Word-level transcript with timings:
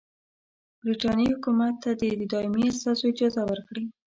برټانیې 0.83 1.31
حکومت 1.33 1.73
ته 1.83 1.91
دي 1.99 2.11
د 2.19 2.23
دایمي 2.31 2.63
استازو 2.71 3.03
اجازه 3.11 3.41
ورکړي. 3.51 3.83